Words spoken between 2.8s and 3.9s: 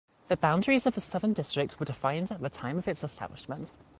its establishment.